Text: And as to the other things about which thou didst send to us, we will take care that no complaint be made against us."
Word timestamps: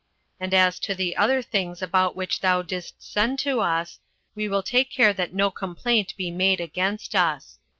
And 0.39 0.51
as 0.55 0.79
to 0.79 0.95
the 0.95 1.15
other 1.15 1.43
things 1.43 1.83
about 1.83 2.15
which 2.15 2.41
thou 2.41 2.63
didst 2.63 2.95
send 3.03 3.37
to 3.41 3.59
us, 3.61 3.99
we 4.33 4.49
will 4.49 4.63
take 4.63 4.89
care 4.89 5.13
that 5.13 5.35
no 5.35 5.51
complaint 5.51 6.15
be 6.17 6.31
made 6.31 6.59
against 6.59 7.13
us." 7.15 7.59